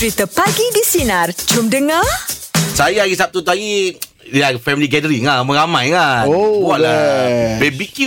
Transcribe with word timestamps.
Cerita 0.00 0.24
Pagi 0.24 0.64
di 0.72 0.80
Sinar. 0.80 1.28
Jom 1.52 1.68
dengar. 1.68 2.00
Saya 2.72 3.04
hari 3.04 3.12
Sabtu 3.12 3.44
tadi 3.44 3.92
Ya, 4.22 4.48
family 4.56 4.86
gathering 4.86 5.20
lah 5.20 5.42
Meramai 5.42 5.90
kan 5.90 6.24
Oh, 6.24 6.64
Buat 6.64 6.80
lah 6.80 6.96
best. 6.96 7.60
BBQ 7.60 7.98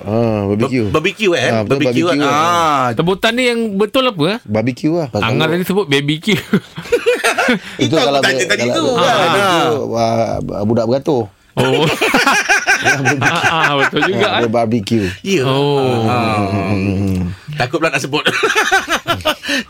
Ah, 0.00 0.42
barbecue. 0.48 0.82
Ber- 0.82 0.92
Barbecue 0.96 1.32
eh 1.32 1.48
Ah, 1.48 1.62
Barbecue 1.62 2.02
kan 2.02 2.16
barbecue. 2.16 2.26
ah, 2.26 2.84
Sebutan 2.90 3.30
ni 3.30 3.42
yang 3.46 3.60
betul 3.76 4.02
apa? 4.02 4.24
eh? 4.26 4.38
Barbecue 4.42 4.90
lah. 4.90 5.06
Angah 5.12 5.46
tadi 5.46 5.62
sebut 5.62 5.86
BBQ. 5.86 6.26
Itu 7.84 7.94
aku 7.94 8.18
tanya 8.18 8.44
tadi 8.46 8.66
tu 8.66 8.82
kalau, 8.82 8.96
kan. 8.96 9.14
barbecue, 9.14 9.74
ah, 9.94 10.64
budak 10.64 10.84
beratur. 10.86 11.22
oh. 11.54 11.84
ah, 13.22 13.42
ah, 13.46 13.72
betul 13.78 14.00
juga. 14.02 14.26
Ah, 14.26 14.40
eh. 14.40 14.48
Barbecue. 14.48 15.06
Ya 15.22 15.44
Oh. 15.44 16.02
Ah. 16.02 16.74
Takut 17.56 17.78
pula 17.78 17.88
nak 17.88 18.00
sebut 18.00 18.20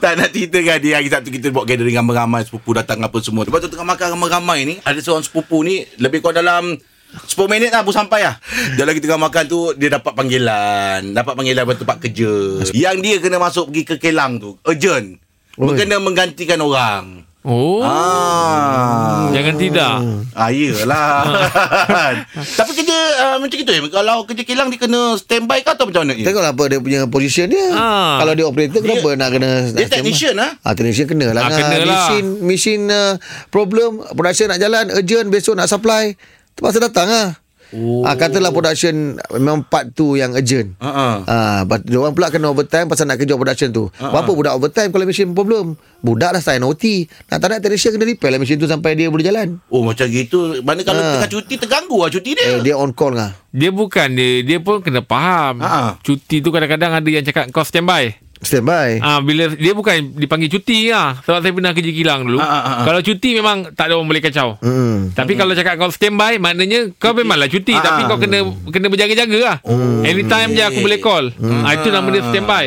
Tak 0.07 0.14
nak 0.23 0.30
cerita 0.30 0.62
kan? 0.62 0.79
Dia 0.79 1.02
hari 1.02 1.11
Sabtu 1.11 1.34
kita 1.34 1.50
buat 1.50 1.66
gathering 1.66 1.98
Ramai-ramai 1.98 2.46
Sepupu 2.46 2.70
datang 2.78 3.02
apa 3.02 3.19
semua. 3.19 3.42
Lepas 3.42 3.59
tu 3.59 3.74
tengah 3.74 3.83
makan 3.83 4.15
ramai-ramai 4.15 4.62
ni 4.62 4.74
Ada 4.87 5.02
seorang 5.02 5.27
sepupu 5.27 5.66
ni 5.66 5.82
Lebih 5.98 6.23
kurang 6.23 6.46
dalam 6.46 6.79
10 7.16 7.34
minit 7.51 7.70
lah 7.74 7.80
baru 7.82 7.96
sampai 7.96 8.23
lah. 8.23 8.38
Dia 8.77 8.87
lagi 8.87 9.02
tengah 9.02 9.19
makan 9.19 9.51
tu 9.51 9.74
Dia 9.74 9.98
dapat 9.98 10.15
panggilan. 10.15 11.10
Dapat 11.10 11.32
panggilan 11.34 11.62
buat 11.66 11.79
tempat 11.82 11.98
kerja. 12.06 12.62
Yang 12.70 12.96
dia 13.02 13.16
kena 13.19 13.42
masuk 13.42 13.74
pergi 13.74 13.82
ke 13.82 13.95
Kelang 13.98 14.38
tu 14.38 14.55
Urgent. 14.62 15.19
Oi. 15.59 15.74
Kena 15.74 15.98
menggantikan 15.98 16.62
orang 16.62 17.27
Oh. 17.46 17.78
Ah. 17.78 19.30
Jangan 19.30 19.54
tidak. 19.54 20.02
Ah, 20.34 20.50
iyalah. 20.50 21.46
Tapi 22.59 22.70
kerja 22.74 22.98
uh, 23.23 23.37
macam 23.38 23.54
itu 23.54 23.70
ya. 23.70 23.80
Kalau 23.87 24.27
kerja 24.27 24.42
kilang 24.42 24.66
dia 24.66 24.82
kena 24.82 25.14
standby 25.14 25.62
ke 25.62 25.70
atau 25.70 25.87
macam 25.87 26.02
mana? 26.02 26.18
Ya? 26.18 26.27
Tengoklah 26.27 26.51
apa 26.51 26.64
dia 26.66 26.82
punya 26.82 27.01
position 27.06 27.46
dia. 27.46 27.70
Ah. 27.70 28.18
Kalau 28.18 28.34
dia 28.34 28.51
operator 28.51 28.82
kenapa 28.82 29.09
nak 29.14 29.30
kena 29.30 29.51
Dia 29.70 29.87
technician 29.87 30.34
ah. 30.42 30.59
Ah 30.66 30.74
technician 30.74 31.06
kena 31.06 31.30
lah. 31.30 31.46
Ah, 31.46 31.51
kena 31.54 31.77
lah. 31.87 31.87
Mesin 31.87 32.24
mesin 32.42 32.80
uh, 32.90 33.14
problem 33.54 34.02
production 34.18 34.51
nak 34.51 34.59
jalan 34.59 34.90
urgent 34.90 35.30
besok 35.30 35.54
nak 35.54 35.71
supply. 35.71 36.18
Terpaksa 36.59 36.82
datang 36.82 37.06
ah. 37.06 37.28
Oh. 37.68 38.02
Ah 38.02 38.14
katalah 38.14 38.50
production 38.50 38.95
memang 39.32 39.62
part 39.62 39.90
tu 39.90 40.14
yang 40.14 40.30
urgent. 40.32 40.78
Ha 40.78 40.86
ah. 40.86 41.16
Ah, 41.24 41.60
but 41.62 41.82
dia 41.82 41.96
orang 41.96 42.12
pula 42.12 42.28
kena 42.28 42.46
overtime 42.46 42.86
pasal 42.86 43.04
nak 43.04 43.16
kerja 43.16 43.34
production 43.34 43.70
tu. 43.70 43.90
Ha, 43.92 44.06
Uh-huh. 44.06 44.18
Apa 44.18 44.30
budak 44.30 44.54
overtime 44.54 44.88
kalau 44.88 45.02
mesin 45.02 45.30
problem? 45.30 45.74
Budak 45.98 46.30
dah 46.30 46.40
sign 46.40 46.60
OT. 46.60 47.06
Nak 47.26 47.38
tak 47.38 47.48
nak 47.48 47.59
technician 47.59 47.90
kena 47.90 48.04
repair 48.04 48.30
lah 48.30 48.38
mesin 48.38 48.56
tu 48.56 48.64
sampai 48.64 48.94
dia 48.94 49.06
boleh 49.06 49.24
jalan. 49.24 49.59
Oh 49.66 49.82
macam 49.82 50.06
gitu. 50.06 50.60
Mana 50.60 50.82
kalau 50.82 51.00
Ah. 51.00 51.18
tengah 51.18 51.30
cuti 51.32 51.54
terganggu 51.56 51.96
lah 51.96 52.09
cuti 52.09 52.30
Eh, 52.32 52.37
dia. 52.37 52.62
dia 52.62 52.74
on 52.74 52.90
call 52.90 53.12
lah. 53.12 53.34
Dia 53.48 53.70
bukan 53.70 54.12
dia 54.12 54.44
Dia 54.44 54.59
pun 54.59 54.78
kena 54.78 55.00
faham 55.00 55.59
Ha. 55.59 55.96
Cuti 55.98 56.44
tu 56.44 56.52
kadang-kadang 56.52 56.92
Ada 56.92 57.09
yang 57.09 57.24
cakap 57.24 57.48
Kau 57.48 57.64
standby 57.64 58.12
Standby. 58.37 59.01
Ah 59.01 59.18
bila 59.18 59.48
dia 59.51 59.73
bukan 59.73 60.12
dipanggil 60.15 60.48
cuti 60.48 60.88
lah. 60.88 61.16
Sebab 61.20 61.40
saya 61.40 61.52
pernah 61.52 61.73
kerja 61.73 61.88
kilang 61.88 62.20
dulu. 62.23 62.37
Ah, 62.37 62.45
ah, 62.45 62.60
ah. 62.60 62.76
Kalau 62.84 63.01
cuti 63.01 63.32
memang 63.32 63.73
tak 63.73 63.88
ada 63.88 63.96
orang 63.96 64.06
boleh 64.06 64.20
kacau. 64.20 64.60
Hmm. 64.60 65.09
Tapi 65.10 65.32
kalau 65.34 65.53
cakap 65.53 65.76
kau 65.76 65.88
standby 65.88 66.37
maknanya 66.37 66.93
kau 66.94 67.10
memanglah 67.10 67.48
cuti 67.48 67.72
Ah, 67.72 67.81
tapi 67.82 68.00
ah. 68.03 68.06
kau 68.06 68.19
kena 68.19 68.38
kena 68.69 68.87
berjaga-jaga 68.87 69.38
lah. 69.38 69.56
Anytime 70.03 70.53
je 70.53 70.62
aku 70.62 70.78
boleh 70.81 70.98
call. 70.98 71.32
Ah 71.62 71.72
itu 71.75 71.88
nama 71.88 72.09
dia 72.09 72.22
standby. 72.25 72.65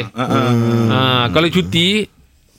Ah 0.89 1.29
kalau 1.29 1.47
cuti 1.47 2.09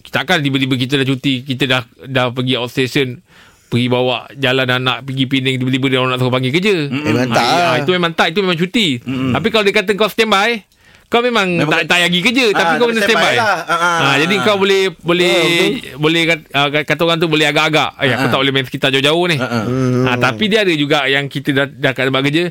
takkan 0.06 0.39
tiba-tiba 0.41 0.74
kita 0.74 0.98
dah 0.98 1.06
cuti, 1.06 1.34
kita 1.41 1.64
dah 1.67 1.83
dah 2.02 2.27
pergi 2.30 2.55
outstation 2.56 3.22
pergi 3.67 3.86
bawa 3.86 4.27
jalan 4.34 4.67
anak 4.67 5.06
pergi 5.06 5.24
Penang 5.24 5.55
tiba-tiba 5.55 5.86
dia 5.86 5.98
orang 5.98 6.11
nak 6.11 6.19
suruh 6.19 6.28
panggil 6.28 6.50
kerja. 6.50 6.91
Memang 6.91 7.27
tak 7.28 7.45
Ah, 7.45 7.55
lah. 7.55 7.74
itu 7.78 7.91
memang 7.91 8.11
tak 8.12 8.27
itu 8.30 8.39
memang 8.39 8.55
cuti. 8.56 8.98
Tapi 9.05 9.47
kalau 9.48 9.62
dia 9.62 9.70
kata 9.72 9.95
kau 9.95 10.06
standby 10.06 10.62
kau 11.11 11.20
memang, 11.20 11.58
Memang- 11.58 11.83
tak, 11.83 11.91
tak 11.91 12.06
pergi 12.06 12.20
kerja 12.22 12.44
Ah, 12.47 12.55
Tapi 12.55 12.72
kau 12.78 12.86
kena 12.86 13.00
standby 13.03 13.34
lah. 13.34 13.47
Ah, 13.61 13.75
ah. 13.75 13.98
Ah, 14.00 14.16
Jadi 14.16 14.34
kau 14.41 14.56
boleh 14.56 14.94
Boleh 14.97 15.34
Boleh 15.97 16.22
kat- 16.25 16.47
ah, 16.50 16.70
Kata 16.70 17.00
orang 17.02 17.19
tu 17.19 17.27
boleh 17.27 17.44
agak-agak 17.44 17.98
eh, 17.98 18.08
Ah, 18.08 18.14
Aku 18.14 18.27
tak 18.28 18.39
boleh 18.39 18.52
main 18.52 18.62
sekitar 18.62 18.89
jauh-jauh 18.89 19.27
ni. 19.27 19.36
Ah, 19.36 20.14
Tapi 20.17 20.44
dia 20.47 20.62
ada 20.62 20.70
juga 20.72 21.02
Yang 21.05 21.25
kita 21.33 21.50
dah, 21.52 21.67
dah 21.67 21.91
kat 21.91 22.06
tempat 22.06 22.22
kerja 22.22 22.44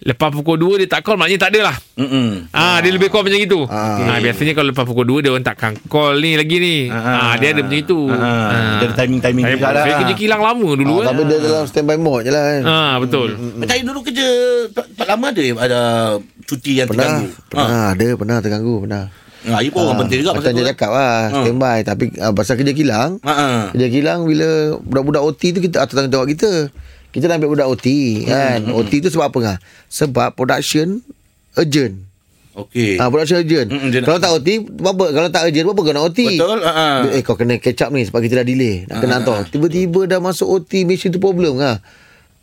Lepas 0.00 0.30
pukul 0.30 0.56
2 0.56 0.80
Dia 0.80 0.88
tak 0.88 1.02
call 1.02 1.16
Maknanya 1.16 1.40
tak 1.40 1.50
ada 1.50 1.60
lah 1.64 1.76
Mm-mm. 1.94 2.50
Ah, 2.50 2.78
dia 2.78 2.90
lebih 2.90 3.06
kurang 3.06 3.22
macam 3.24 3.38
itu. 3.38 3.60
Ah. 3.66 4.02
Ah, 4.04 4.18
biasanya 4.18 4.50
kalau 4.52 4.68
lepas 4.68 4.82
pukul 4.82 5.06
2 5.08 5.22
dia 5.22 5.30
orang 5.30 5.42
takkan 5.44 5.78
call 5.84 6.18
ni 6.18 6.34
lagi 6.34 6.58
ni. 6.58 6.76
Ah, 6.86 7.34
dia 7.34 7.50
ada 7.50 7.62
macam 7.62 7.78
itu. 7.78 8.10
Dia 8.10 8.84
ada 8.84 8.94
timing-timing 8.96 9.44
juga 9.48 9.66
lah. 9.68 9.82
saya 9.84 9.94
kerja 10.00 10.14
kilang 10.14 10.42
lama 10.42 10.70
dulu 10.74 10.90
Ah, 10.92 10.98
eh. 10.98 11.06
tapi 11.08 11.22
dia 11.24 11.38
dalam 11.40 11.64
standby 11.64 11.94
mode 11.96 12.26
je 12.26 12.30
lah 12.30 12.42
kan. 12.44 12.62
Ah, 12.64 12.94
betul. 12.98 13.28
Macam 13.54 13.74
dulu 13.80 14.00
kerja 14.02 14.26
tak 14.74 15.06
lama 15.06 15.26
ada 15.30 15.42
ada 15.56 15.80
cuti 16.44 16.72
yang 16.78 16.88
Pernah, 16.88 17.24
terganggu. 17.24 17.48
pernah 17.48 17.82
ada, 17.90 18.08
pernah 18.14 18.36
terganggu, 18.38 18.74
pernah. 18.84 19.04
Ha, 19.44 19.60
itu 19.60 19.76
pun 19.76 19.84
orang 19.84 20.08
penting 20.08 20.24
juga 20.24 20.32
Macam 20.32 20.56
dia 20.56 20.64
cakap 20.72 20.90
lah, 20.90 21.16
Ha. 21.28 21.36
standby. 21.44 21.78
Tapi 21.84 22.04
uh, 22.16 22.32
pasal 22.32 22.56
kerja 22.56 22.72
kilang, 22.72 23.20
Ha 23.20 23.32
ah. 23.32 23.62
kerja 23.72 23.88
kilang 23.88 24.24
bila 24.24 24.48
budak-budak 24.80 25.22
OT 25.22 25.52
tu 25.52 25.60
kita 25.60 25.84
atas 25.84 25.92
tanggungjawab 25.92 26.28
kita. 26.32 26.72
Kita 27.12 27.28
nak 27.28 27.38
ambil 27.38 27.50
budak 27.52 27.68
OT 27.68 27.86
kan. 28.24 28.64
OT 28.72 29.04
tu 29.04 29.12
sebab 29.12 29.28
apa 29.28 29.38
ngah? 29.38 29.58
Sebab 29.86 30.28
production 30.32 31.04
urgent. 31.54 32.00
Okey. 32.54 32.96
Ah, 32.96 33.06
production 33.06 33.38
urgent. 33.38 33.68
Mm-mm, 33.68 33.90
Kalau 34.02 34.18
tak 34.18 34.30
OT, 34.32 34.48
apa? 34.64 35.04
Kalau 35.10 35.28
tak 35.28 35.42
urgent, 35.44 35.66
apa 35.68 35.80
kau 35.82 35.92
nak 35.92 36.04
OT? 36.08 36.20
Betul. 36.24 36.58
Ha 36.62 36.72
ah. 36.72 36.98
Eh 37.10 37.20
kau 37.20 37.36
kena 37.36 37.58
catch 37.58 37.84
up 37.84 37.90
ni 37.92 38.02
sebab 38.02 38.18
kita 38.18 38.40
dah 38.40 38.46
delay 38.46 38.86
Nak 38.86 38.96
kena 38.96 39.18
hantar 39.18 39.44
Tiba-tiba 39.46 40.06
dah 40.06 40.18
masuk 40.18 40.46
OT 40.48 40.86
Mesin 40.86 41.10
tu 41.10 41.18
problem 41.18 41.58
lah 41.58 41.82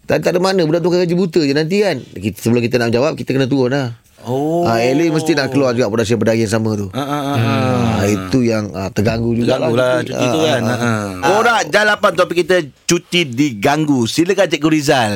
tak, 0.10 0.26
tak 0.26 0.32
ada 0.36 0.40
mana 0.42 0.62
Budak 0.66 0.82
tu 0.82 0.90
akan 0.90 1.02
kerja 1.06 1.18
buta 1.18 1.42
je 1.44 1.54
nanti 1.54 1.78
kan 1.82 1.98
kita, 2.02 2.38
Sebelum 2.42 2.62
kita 2.64 2.76
nak 2.82 2.92
jawab 2.94 3.14
Kita 3.18 3.34
kena 3.36 3.48
turun 3.50 3.72
lah 3.74 3.90
Oh. 4.22 4.70
Ah, 4.70 4.78
At 4.78 4.94
least 5.02 5.18
mesti 5.18 5.34
nak 5.34 5.50
keluar 5.50 5.74
juga 5.74 5.90
Production 5.90 6.22
pada 6.22 6.38
hari 6.38 6.46
yang 6.46 6.54
sama 6.54 6.78
tu 6.78 6.94
Ha 6.94 7.02
ah. 7.02 7.10
ah, 7.10 7.24
ah. 7.26 7.38
Ah, 7.42 8.06
Itu 8.06 8.46
yang 8.46 8.70
ah, 8.78 8.94
terganggu 8.94 9.34
juga 9.34 9.58
Ganggu 9.58 9.74
lah 9.74 10.06
cuti 10.06 10.26
tu 10.30 10.40
kan. 10.46 10.62
Ha. 10.62 10.76
ah. 10.78 11.10
Borak 11.26 11.62
jalapan 11.74 12.12
topik 12.14 12.46
kita 12.46 12.58
cuti 12.86 13.26
diganggu. 13.26 14.06
Silakan 14.06 14.46
Cikgu 14.46 14.70
Rizal. 14.70 15.14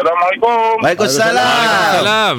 Assalamualaikum. 0.00 0.80
Waalaikumsalam. 0.80 1.92
Salam. 2.00 2.36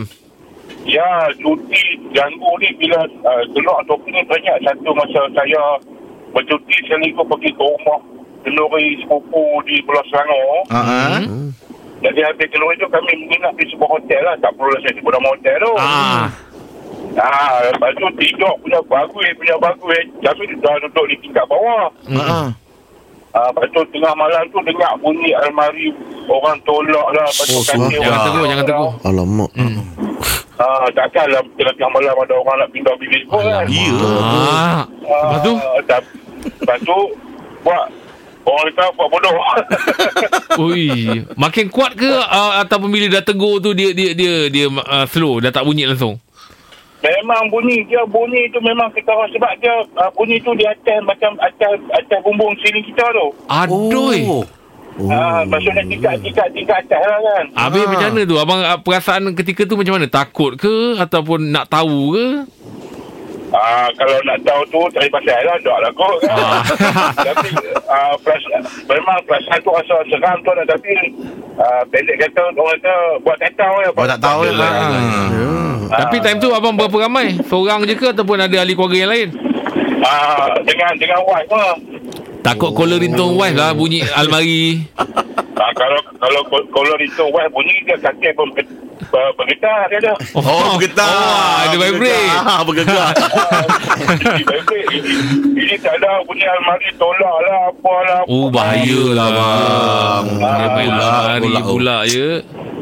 Ya, 0.90 1.30
cuti 1.38 1.84
ganggu 2.10 2.52
ni 2.58 2.70
bila 2.82 3.06
uh, 3.06 3.44
keluar 3.54 3.86
topik 3.86 4.10
ni 4.10 4.22
banyak 4.26 4.56
satu 4.66 4.90
masa 4.98 5.22
saya 5.38 5.62
bercuti 6.34 6.74
sekaligus 6.82 7.22
pergi 7.22 7.50
ke 7.54 7.62
rumah 7.62 8.02
kenduri 8.42 9.00
sepupu 9.02 9.62
di 9.66 9.82
Pulau 9.86 10.04
Selangor. 10.10 10.62
Ha 10.70 10.80
ah. 10.82 11.20
Jadi 12.02 12.20
habis 12.26 12.48
kenduri 12.50 12.76
tu 12.82 12.90
kami 12.90 13.14
menginap 13.26 13.54
di 13.58 13.66
sebuah 13.70 13.90
hotel 13.98 14.22
lah. 14.26 14.36
Tak 14.42 14.52
perlu 14.58 14.74
saya 14.82 14.94
sebut 14.98 15.12
nama 15.14 15.28
hotel 15.34 15.56
tu. 15.62 15.74
Ah. 15.78 16.26
Ah, 17.12 17.60
lepas 17.68 17.92
tu 18.00 18.08
tidur 18.16 18.54
punya 18.64 18.80
bagus, 18.88 19.28
punya 19.36 19.56
bagus. 19.60 20.02
Kami 20.24 20.44
dah 20.64 20.76
duduk 20.82 21.06
di 21.12 21.16
tingkat 21.22 21.46
bawah. 21.46 21.88
Ha 22.10 22.24
ah. 22.24 22.48
Ah, 23.32 23.48
lepas 23.48 23.68
tu 23.72 23.80
tengah 23.96 24.12
malam 24.20 24.44
tu 24.52 24.60
dengar 24.68 24.92
bunyi 25.00 25.32
almari 25.32 25.88
orang 26.28 26.60
tolak 26.68 27.08
lah. 27.16 27.28
Lepas 27.32 27.48
tu 27.48 27.56
Oh, 27.56 27.64
kaki 27.64 27.96
Jangan 27.96 28.12
orang 28.12 28.26
tegur, 28.28 28.46
jangan 28.48 28.66
tegur. 28.68 28.92
Alamak 29.08 29.52
Ah, 30.62 30.86
takkanlah 30.94 31.42
tengah-tengah 31.58 31.90
malam 31.90 32.16
ada 32.22 32.34
orang 32.38 32.58
nak 32.62 32.70
pindah 32.70 32.96
bilik 33.02 33.24
pun 33.32 33.42
kan. 33.42 33.66
Ya. 33.66 33.94
Ah. 33.98 34.80
Lepas 35.02 35.40
tu? 35.42 35.54
Lepas 36.62 36.78
tu, 36.86 36.98
buat 37.66 37.86
orang 38.46 38.66
kata 38.74 38.86
buat 38.98 39.08
bodoh. 39.10 39.36
Ui, 40.66 40.88
makin 41.38 41.66
kuat 41.70 41.94
ke 41.96 42.10
uh, 42.10 42.62
ataupun 42.66 42.90
bila 42.90 43.20
dah 43.20 43.24
tegur 43.24 43.62
tu 43.62 43.72
dia 43.72 43.94
dia 43.94 44.12
dia 44.18 44.50
dia 44.50 44.66
uh, 44.68 45.06
slow 45.06 45.40
dah 45.40 45.54
tak 45.54 45.66
bunyi 45.66 45.86
langsung. 45.88 46.18
memang 47.02 47.50
bunyi 47.50 47.82
dia 47.90 48.06
bunyi 48.06 48.46
tu 48.54 48.62
memang 48.62 48.94
kita 48.94 49.10
orang 49.10 49.34
sebab 49.34 49.52
dia 49.58 49.74
uh, 49.98 50.10
bunyi 50.14 50.38
tu 50.46 50.54
di 50.54 50.66
atas 50.70 51.02
macam 51.02 51.34
atas 51.42 51.82
atas 51.98 52.20
bumbung 52.22 52.54
siling 52.62 52.86
kita 52.86 53.06
tu. 53.14 53.28
Aduh. 53.50 54.22
Oh. 54.30 54.46
oh. 54.46 54.46
Ah, 55.08 55.48
maksudnya 55.48 55.88
tingkat 55.88 56.20
tingkat 56.20 56.48
tingkat 56.52 56.78
atas 56.84 57.00
lah 57.00 57.20
kan. 57.24 57.46
Habis 57.56 57.84
macam 57.88 58.08
mana 58.12 58.22
tu? 58.28 58.36
Abang 58.38 58.60
uh, 58.60 58.80
perasaan 58.84 59.32
ketika 59.34 59.64
tu 59.64 59.80
macam 59.80 59.96
mana? 59.96 60.06
Takut 60.12 60.60
ke 60.60 61.00
ataupun 61.00 61.48
nak 61.48 61.72
tahu 61.72 62.14
ke? 62.14 62.28
Ah, 63.52 63.92
kalau 64.00 64.16
nak 64.24 64.40
tahu 64.48 64.62
tu 64.72 64.80
cari 64.96 65.12
pasal 65.12 65.44
lah 65.44 65.60
tak 65.60 65.78
lah 65.84 65.92
kot 65.92 66.18
kan. 66.24 66.36
Ah. 66.40 66.64
tapi 67.28 67.52
ah, 67.84 68.16
perasaan, 68.24 68.64
memang 68.88 69.20
perasaan 69.28 69.60
tu 69.60 69.72
rasa 69.76 69.96
seram 70.08 70.38
tu 70.40 70.52
lah 70.56 70.64
tapi 70.64 70.94
ah, 71.60 71.84
pendek 71.92 72.16
kata 72.16 72.48
orang 72.56 72.80
kata 72.80 72.96
buat 73.28 73.38
tak 73.44 73.52
tahu 73.60 73.76
ya. 73.84 73.90
Buat 73.92 74.10
tak 74.16 74.22
tahu 74.24 74.40
ya. 74.48 74.56
Ah. 74.56 76.00
Tapi 76.08 76.16
time 76.24 76.40
tu 76.40 76.50
abang 76.56 76.80
berapa 76.80 76.96
ramai? 77.12 77.36
Seorang 77.44 77.84
je 77.84 77.96
ke 78.00 78.16
ataupun 78.16 78.40
ada 78.40 78.56
ahli 78.64 78.72
keluarga 78.72 78.98
yang 79.04 79.12
lain? 79.12 79.30
Ah, 80.00 80.56
dengan 80.64 80.96
dengan 80.96 81.20
wife 81.28 81.52
lah. 81.52 81.76
Takut 82.42 82.72
caller 82.72 83.04
ringtone 83.04 83.36
wife 83.36 83.58
lah 83.60 83.76
bunyi 83.76 84.08
almari. 84.16 84.88
Ah, 85.60 85.72
kalau 85.76 86.00
kalau 86.24 86.42
kalau 86.72 86.96
itu 87.04 87.24
wife 87.28 87.52
bunyi 87.52 87.76
dia 87.84 88.00
katil 88.00 88.32
pun 88.32 88.48
bergetar 89.10 89.90
dia 89.90 89.98
ada. 90.04 90.14
Oh, 90.38 90.78
bergetar. 90.78 91.10
Oh, 91.10 91.66
ada 91.66 91.76
vibrate. 91.76 92.30
Ah, 92.38 92.62
bergetar. 92.62 93.12
Ini 94.22 94.44
baik-baik. 94.46 94.86
Ini, 94.92 95.12
ini 95.56 95.76
tak 95.80 95.98
ada 95.98 96.22
bunyi 96.24 96.46
almari 96.46 96.90
tolak 96.96 97.36
lah 97.42 97.58
apa 97.70 97.94
lah. 98.08 98.22
Oh, 98.28 98.48
bahayalah 98.50 99.28
bang. 99.30 100.26
Ah, 100.38 100.58
Dia 100.58 100.68
main 100.72 100.90
pula, 100.90 101.08
almari 101.08 101.40
pula. 101.42 101.62
pula 101.64 101.98
ya. 102.06 102.30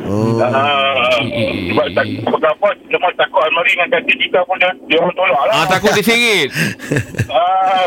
Oh. 0.09 0.41
Ah, 0.41 1.21
sebab 1.21 1.87
tak, 1.93 2.05
apa, 2.49 2.67
cuma 2.89 3.07
takut 3.13 3.41
almari 3.45 3.71
dengan 3.77 3.87
katil 3.93 4.17
kita 4.17 4.39
pun 4.43 4.55
dia, 4.57 4.69
dia 4.89 4.97
orang 4.97 5.13
tolak 5.13 5.41
lah. 5.45 5.53
Ah 5.53 5.65
takut 5.69 5.91
dia 5.93 6.03
sengit. 6.03 6.49
Ah, 7.29 7.85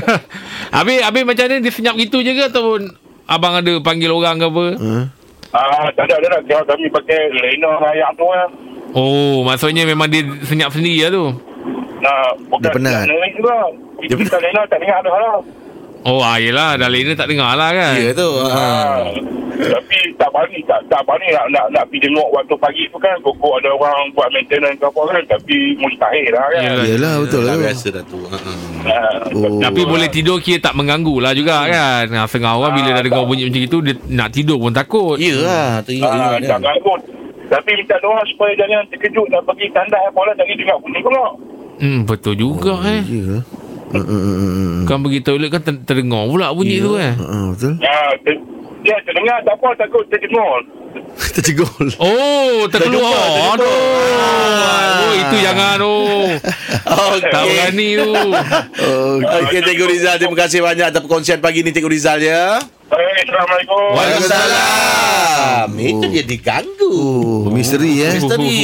habis 0.80 0.98
habis 1.04 1.22
macam 1.22 1.44
mana 1.44 1.60
dia 1.60 1.72
senyap 1.72 1.94
gitu 1.96 2.24
je 2.24 2.32
ke 2.32 2.48
ataupun 2.48 2.80
abang 3.28 3.54
ada 3.54 3.72
panggil 3.84 4.10
orang 4.10 4.40
ke 4.40 4.46
apa? 4.48 4.66
Ha? 4.80 4.92
Ah, 5.56 5.86
tak 5.92 6.04
ada, 6.08 6.14
tak 6.16 6.28
ada. 6.28 6.38
Kalau 6.48 6.64
kami 6.64 6.86
pakai 6.88 7.20
lena 7.32 7.70
ayak 7.92 8.10
tu 8.16 8.26
lah. 8.28 8.48
Oh, 8.92 9.40
maksudnya 9.44 9.88
memang 9.88 10.08
dia 10.08 10.24
senyap 10.44 10.72
sendiri 10.72 11.08
lah 11.08 11.10
tu. 11.12 11.26
Nah, 12.02 12.34
bukan 12.50 12.68
Dia 12.68 12.76
penat. 12.76 13.04
Lena 13.08 13.28
juga. 13.32 13.56
Kita 14.02 14.14
kita 14.18 14.36
lena 14.42 14.60
tak 14.68 14.78
dengar 14.82 14.98
dah 15.00 15.16
lah. 15.16 15.36
Oh, 16.02 16.18
ah, 16.18 16.36
yelah. 16.36 16.74
Dah 16.74 16.90
lain 16.90 17.14
tak 17.14 17.30
dengar 17.30 17.54
lah 17.54 17.70
kan. 17.70 17.94
Ya 17.94 18.10
tu. 18.10 18.30
Ha. 18.42 18.50
Ah. 18.50 18.96
Tapi 19.52 19.98
tak 20.18 20.30
bani 20.34 20.58
tak 20.66 20.80
tak 20.90 21.02
bani 21.06 21.28
nak 21.30 21.46
nak 21.54 21.66
nak 21.70 21.84
pergi 21.86 22.08
tengok 22.08 22.28
waktu 22.34 22.54
pagi 22.58 22.84
tu 22.90 22.98
kan 22.98 23.14
pokok 23.22 23.62
ada 23.62 23.70
orang 23.70 24.10
buat 24.16 24.26
maintenance 24.34 24.80
ke 24.80 24.86
apa 24.90 25.00
kan 25.06 25.22
tapi 25.28 25.56
mustahil 25.78 26.26
lah 26.34 26.46
kan. 26.50 26.62
Yelah. 26.66 26.84
Yelah 26.88 27.14
betul 27.22 27.42
lah 27.46 27.54
biasa 27.60 27.86
dah 27.94 28.04
tu. 28.10 28.20
Ha. 28.26 28.36
Oh. 28.84 29.60
Tapi 29.60 29.80
boleh 29.82 30.08
tidur 30.08 30.36
kira 30.38 30.60
tak 30.60 30.74
mengganggu 30.74 31.16
lah 31.18 31.32
juga 31.32 31.64
kan. 31.64 32.06
Ha, 32.06 32.26
setengah 32.26 32.52
orang 32.54 32.72
bila 32.72 32.88
dah 32.92 33.02
dengar 33.02 33.24
bunyi 33.24 33.46
macam 33.46 33.62
itu, 33.62 33.78
dia 33.80 33.94
nak 34.08 34.28
tidur 34.30 34.58
pun 34.58 34.70
takut. 34.70 35.16
Ya 35.16 35.34
lah. 35.38 35.68
Teringat 35.80 36.08
Ah, 36.08 36.34
tak 36.34 36.48
kan. 36.48 36.60
ganggu. 36.62 36.94
Tapi 37.48 37.70
minta 37.74 37.96
doa 38.00 38.20
supaya 38.26 38.52
jangan 38.54 38.80
terkejut 38.88 39.26
dan 39.28 39.42
pergi 39.44 39.66
tandai 39.70 40.02
apa 40.02 40.20
lah 40.22 40.34
jangan 40.34 40.56
dengar 40.56 40.76
bunyi 40.78 40.98
pula. 41.00 41.24
Hmm, 41.78 42.00
betul 42.04 42.34
juga 42.34 42.74
eh. 42.86 43.02
Ya? 43.02 43.38
Hmm, 43.92 44.00
hmm, 44.00 44.22
hmm, 44.24 44.36
hmm. 44.48 44.84
Kan 44.86 45.04
pergi 45.04 45.20
toilet 45.20 45.50
kan 45.50 45.60
ter- 45.60 45.82
terdengar 45.84 46.24
pula 46.24 46.48
bunyi 46.50 46.80
tu 46.80 46.96
eh. 46.96 47.12
Ha, 47.12 47.36
betul. 47.52 47.72
Ya, 47.78 47.96
ter, 48.24 48.34
dia 48.82 48.96
terdengar 49.06 49.38
tak 49.46 49.54
apa 49.58 49.68
takut 49.78 50.04
terjemur. 50.10 50.60
Tercegol. 51.34 51.86
Oh, 51.96 52.68
terkeluar. 52.68 53.56
Aduh. 53.56 53.64
Oh, 53.64 55.12
itu 55.16 55.36
jangan 55.40 55.80
tu. 55.80 55.96
Tak 57.32 57.42
berani 57.48 57.88
tu. 57.96 58.12
Oh, 58.12 59.14
Okey, 59.20 59.60
Cikgu 59.64 59.86
Rizal. 59.88 60.16
Terima 60.20 60.36
kasih 60.36 60.60
banyak 60.60 60.86
atas 60.92 61.00
perkongsian 61.00 61.40
pagi 61.40 61.64
ni, 61.64 61.72
Cikgu 61.72 61.90
Rizal 61.90 62.18
ya. 62.20 62.60
Baik, 62.92 63.24
Assalamualaikum. 63.24 63.84
Waalaikumsalam. 63.90 65.66
Itu 65.74 66.06
dia 66.08 66.20
diganggu. 66.22 66.92
oh, 67.40 67.48
misteri 67.48 68.04
eh. 68.04 68.12
Misteri. 68.14 68.60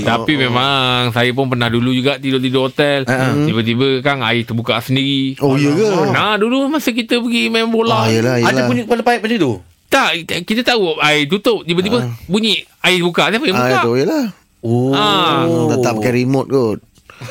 Tapi 0.00 0.38
memang 0.38 1.10
saya 1.10 1.26
pun 1.32 1.50
pernah 1.50 1.66
dulu 1.66 1.90
juga 1.90 2.14
tidur-tidur 2.16 2.70
hotel. 2.70 3.02
Tiba-tiba 3.42 3.98
kan 4.00 4.22
air 4.22 4.46
terbuka 4.46 4.78
sendiri. 4.78 5.34
Oh, 5.38 5.58
ya 5.58 5.74
ke? 5.74 5.88
Nah, 6.08 6.38
dulu 6.38 6.70
masa 6.70 6.94
kita 6.94 7.18
pergi 7.18 7.50
main 7.50 7.66
bola. 7.66 8.06
Ah, 8.06 8.08
yelah, 8.08 8.38
yelah. 8.38 8.54
Ada 8.54 8.60
bunyi 8.70 8.86
kepala 8.86 9.02
paip 9.02 9.18
macam 9.18 9.38
tu? 9.40 9.52
Tak, 9.90 10.10
kita 10.46 10.62
tahu 10.64 10.96
air 11.02 11.26
tutup. 11.26 11.66
Tiba-tiba 11.66 11.98
bunyi 12.24 12.62
air 12.80 13.02
buka. 13.02 13.28
Siapa 13.28 13.44
yang 13.44 13.56
Ah, 13.56 13.66
buka? 13.66 13.78
tu 13.82 13.92
yelah. 13.98 14.24
Oh. 14.62 14.94
Ah. 14.94 15.42
Tak 15.76 15.98
pakai 15.98 16.22
remote 16.22 16.46
kot. 16.46 16.78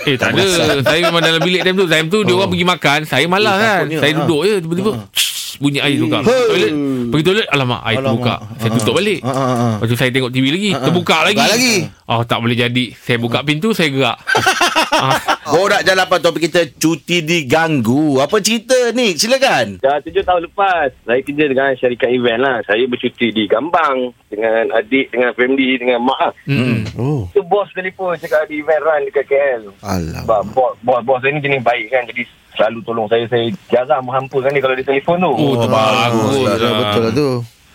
Eh 0.07 0.15
tak 0.15 0.31
ada 0.31 0.43
Saya 0.81 1.03
memang 1.03 1.19
dalam 1.19 1.43
bilik 1.43 1.67
time 1.67 1.75
tu 1.75 1.83
Time 1.83 2.07
tu 2.07 2.23
dia 2.23 2.31
orang 2.31 2.47
pergi 2.47 2.63
makan 2.63 2.99
Saya 3.03 3.27
malas 3.27 3.51
Eh, 3.51 3.59
kan 3.59 3.85
Saya 3.99 4.11
ha. 4.15 4.19
duduk 4.23 4.41
je 4.41 4.53
Tiba-tiba 4.63 4.91
shh, 5.11 5.30
Bunyi 5.61 5.77
air 5.77 5.95
tu 5.95 6.09
buka 6.09 6.25
Toilet. 6.25 6.73
Pergi 7.11 7.23
toilet 7.23 7.47
Alamak 7.47 7.81
air 7.85 7.97
Alamak. 8.01 8.13
buka 8.17 8.33
Saya 8.57 8.69
tutup 8.73 8.93
balik. 8.97 9.19
Ha, 9.21 9.29
ha, 9.29 9.45
ha. 9.45 9.67
Lepas 9.77 9.87
tu 9.87 9.95
saya 9.95 10.09
tengok 10.09 10.31
TV 10.33 10.45
lagi 10.49 10.69
Terbuka 10.73 11.17
lagi. 11.21 11.37
Buka 11.37 11.47
lagi. 11.47 11.73
Oh 12.09 12.21
tak 12.25 12.37
boleh 12.41 12.57
jadi. 12.57 12.85
Saya 12.97 13.17
buka 13.21 13.45
pintu 13.45 13.69
Saya 13.71 13.93
gerak. 13.93 14.17
ah. 14.17 14.43
Borak 15.51 15.81
jalan 15.81 16.03
apa 16.03 16.15
topik 16.17 16.47
kita 16.47 16.61
cuti 16.73 17.21
diganggu. 17.21 18.17
Apa 18.17 18.37
cerita 18.37 18.73
ni? 18.91 19.13
Silakan. 19.13 19.79
Dah 19.79 19.97
tujuh 19.99 20.21
tahun 20.21 20.45
lepas 20.45 20.89
Saya 21.01 21.19
kerja 21.19 21.43
dengan 21.45 21.73
syarikat 21.73 22.09
event 22.09 22.39
lah 22.39 22.57
Saya 22.63 22.83
bercuti 22.85 23.29
di 23.29 23.43
Gambang 23.45 24.09
Dengan 24.25 24.71
adik 24.71 25.09
Dengan 25.09 25.31
family 25.31 25.75
Dengan 25.75 25.99
mak 25.99 26.19
lah 26.21 26.33
Mm-mm. 26.45 26.77
Oh. 26.93 27.21
Tu 27.29 27.41
bos 27.41 27.67
telefon 27.71 28.15
Cakap 28.15 28.45
ada 28.45 28.53
event 28.53 28.81
run 28.81 29.01
Dekat 29.05 29.25
KL 29.25 29.61
Alam. 29.81 30.23
Sebab 30.23 30.41
bos, 30.51 30.73
bos, 30.79 30.99
bos 31.01 31.19
saya 31.19 31.31
ni 31.31 31.41
jenis 31.41 31.61
baik 31.61 31.87
kan 31.87 32.03
Jadi 32.05 32.21
selalu 32.53 32.79
tolong 32.81 33.07
saya 33.07 33.25
Saya 33.25 33.45
jarang 33.67 34.03
menghampakan 34.03 34.51
dia 34.51 34.61
Kalau 34.61 34.75
dia 34.75 34.85
telefon 34.85 35.17
tu 35.17 35.31
Oh 35.31 35.53
tu 35.55 35.67
bagus 35.67 36.23
Betul 36.31 36.43
lah, 36.43 36.55
lah. 36.57 36.73
betul 36.77 37.01
lah 37.01 37.11
tu. 37.13 37.29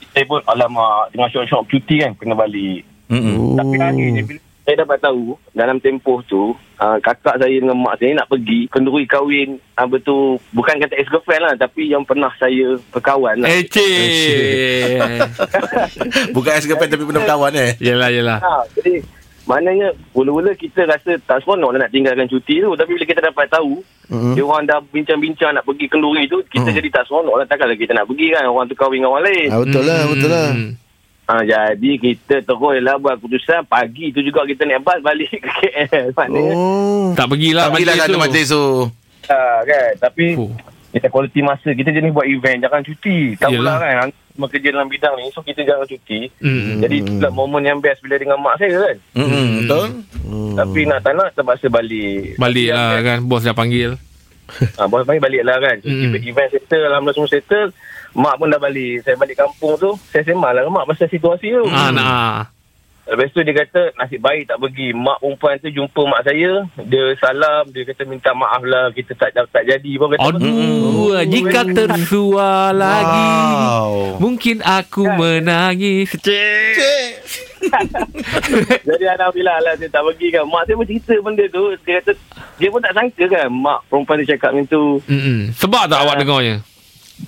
Saya 0.09 0.25
pun 0.25 0.41
alamak 0.47 1.01
Tengah 1.11 1.29
syok-syok 1.31 1.63
cuti 1.67 1.95
kan 1.99 2.11
Kena 2.15 2.35
balik 2.35 2.81
Mm-mm. 3.07 3.35
Oh. 3.37 3.55
Tapi 3.55 3.75
akhirnya 3.77 4.23
bila 4.23 4.41
saya 4.67 4.83
dapat 4.83 4.99
tahu 4.99 5.39
dalam 5.55 5.79
tempoh 5.79 6.19
tu 6.27 6.51
uh, 6.83 6.99
kakak 6.99 7.39
saya 7.39 7.55
dengan 7.55 7.79
mak 7.79 8.03
saya 8.03 8.19
nak 8.19 8.27
pergi 8.27 8.67
kenduri 8.67 9.07
kahwin. 9.07 9.63
Uh, 9.79 9.87
betul. 9.87 10.43
Bukan 10.51 10.83
kata 10.83 10.99
ex 10.99 11.07
girlfriend 11.07 11.47
lah 11.47 11.55
tapi 11.55 11.87
yang 11.87 12.03
pernah 12.03 12.35
saya 12.35 12.75
berkawan 12.91 13.39
lah. 13.39 13.47
Eh 13.47 13.63
Bukan 16.37 16.53
ex 16.59 16.67
girlfriend 16.67 16.99
tapi 16.99 17.07
pernah 17.07 17.23
berkawan 17.23 17.55
eh. 17.55 17.79
Yelah 17.79 18.11
yelah. 18.11 18.43
Ha, 18.43 18.67
jadi 18.75 19.07
maknanya 19.47 19.95
mula-mula 20.11 20.51
kita 20.59 20.91
rasa 20.91 21.15
tak 21.23 21.47
seronok 21.47 21.79
nak 21.79 21.95
tinggalkan 21.95 22.27
cuti 22.27 22.59
tu. 22.59 22.75
Tapi 22.75 22.91
bila 22.99 23.07
kita 23.07 23.23
dapat 23.23 23.47
tahu 23.47 23.87
Mm-mm. 24.11 24.35
dia 24.35 24.43
orang 24.43 24.67
dah 24.67 24.83
bincang-bincang 24.91 25.55
nak 25.55 25.63
pergi 25.63 25.87
kenduri 25.87 26.27
tu 26.27 26.43
kita 26.51 26.75
jadi 26.75 26.91
tak 26.91 27.07
seronok 27.07 27.39
lah. 27.39 27.47
Takkanlah 27.47 27.79
kita 27.79 27.95
nak 27.95 28.11
pergi 28.11 28.35
kan 28.35 28.51
orang 28.51 28.67
tu 28.67 28.75
kahwin 28.75 28.99
dengan 28.99 29.15
orang 29.15 29.31
lain. 29.31 29.49
Ah, 29.55 29.63
betul 29.63 29.83
lah, 29.87 30.01
betul 30.11 30.31
lah. 30.35 30.51
Ha, 31.27 31.43
jadi 31.43 31.91
kita 31.97 32.39
terus 32.41 32.79
lah 32.79 32.95
buat 32.97 33.19
keputusan 33.19 33.67
pagi 33.67 34.11
tu 34.11 34.21
juga 34.21 34.43
kita 34.43 34.63
naik 34.63 34.79
bas 34.81 35.01
balik 35.01 35.27
ke 35.29 35.43
KL 35.43 36.11
maknanya 36.13 36.55
Oh. 36.55 37.11
Tak 37.13 37.27
pergilah 37.27 37.67
Tak 37.67 37.73
pergilah 37.73 37.93
majlis 37.93 38.05
satu 38.05 38.13
tu. 38.13 38.21
majlis 38.21 38.47
tu. 38.49 38.65
ha, 39.27 39.39
kan 39.61 39.91
tapi 39.99 40.27
Oh. 40.37 40.51
kita 40.89 41.07
quality 41.09 41.41
masa 41.43 41.69
kita 41.69 41.91
jenis 41.91 42.11
buat 42.11 42.25
event 42.25 42.63
jangan 42.63 42.81
cuti 42.81 43.35
Yelah. 43.37 43.75
lah 43.75 43.77
kan 43.99 44.09
semua 44.31 44.49
kerja 44.49 44.69
dalam 44.71 44.87
bidang 44.87 45.15
ni 45.17 45.27
so 45.29 45.41
kita 45.41 45.61
jangan 45.63 45.83
cuti 45.85 46.31
Mm. 46.39 46.79
jadi 46.79 46.95
itulah 47.01 47.31
momen 47.31 47.63
yang 47.65 47.79
best 47.79 48.01
bila 48.01 48.17
dengan 48.17 48.39
mak 48.39 48.55
saya 48.57 48.77
kan 48.87 48.97
Mm-mm. 49.17 49.49
Betul? 49.61 49.87
tapi 50.55 50.81
nak 50.85 51.01
tak 51.01 51.13
nak 51.13 51.29
terpaksa 51.33 51.67
balik 51.67 52.37
Balik 52.37 52.69
lah 52.71 52.89
best- 52.93 53.05
kan 53.05 53.19
Bos 53.25 53.43
dah 53.43 53.53
panggil 53.53 53.99
Ha, 54.47 54.87
bos 54.87 55.03
panggil 55.03 55.19
balik 55.21 55.43
lah 55.43 55.59
kan. 55.59 55.83
Mm. 55.83 56.15
Mm. 56.15 56.23
Event 56.23 56.49
settle, 56.49 56.87
Alhamdulillah 56.87 57.19
semua 57.19 57.35
settle. 57.35 57.75
Mak 58.17 58.35
pun 58.41 58.49
dah 58.49 58.57
balik. 58.57 59.05
Saya 59.05 59.21
balik 59.21 59.37
kampung 59.37 59.77
tu, 59.77 59.93
saya 60.09 60.25
sembah 60.25 60.51
lah 60.57 60.65
dengan 60.65 60.81
mak 60.81 60.89
pasal 60.89 61.13
situasi 61.13 61.53
tu. 61.53 61.65
Ah 61.69 61.93
nak 61.93 62.57
Lepas 63.07 63.31
tu 63.31 63.39
dia 63.39 63.55
kata, 63.55 63.95
nasib 63.95 64.19
baik 64.19 64.51
tak 64.51 64.59
pergi. 64.59 64.91
Mak 64.91 65.23
perempuan 65.23 65.63
tu 65.63 65.71
jumpa 65.71 66.03
mak 66.11 66.27
saya. 66.27 66.67
Dia 66.91 67.15
salam, 67.23 67.71
dia 67.71 67.87
kata 67.87 68.03
minta 68.03 68.35
maaf 68.35 68.67
lah. 68.67 68.91
Kita 68.91 69.15
tak 69.15 69.31
tak 69.31 69.63
jadi 69.63 69.93
pun. 69.95 70.11
Kata, 70.11 70.27
Aduh 70.27 71.15
Jika 71.23 71.71
tersuar 71.71 72.75
lagi 72.75 73.31
Wow. 73.31 74.19
Mungkin 74.19 74.59
aku 74.65 75.07
menangis 75.07 76.19
Cik 76.19 76.75
Jadi 78.91 79.05
Alhamdulillah 79.07 79.59
lah 79.63 79.75
dia 79.79 79.87
tak 79.87 80.03
pergi 80.03 80.35
kan. 80.35 80.43
Mak 80.51 80.67
saya 80.67 80.75
pun 80.75 80.87
cerita 80.91 81.15
benda 81.23 81.45
tu. 81.47 81.65
Dia 81.87 82.03
kata, 82.03 82.13
dia 82.59 82.69
pun 82.75 82.81
tak 82.83 82.95
sangka 82.97 83.25
kan. 83.31 83.47
Mak 83.55 83.79
perempuan 83.87 84.19
dia 84.25 84.35
cakap 84.35 84.51
macam 84.51 84.67
tu. 84.67 84.85
Mm-mm. 85.07 85.55
Sebab 85.55 85.87
tak 85.87 86.03
awak 86.03 86.19
dengarnya 86.19 86.59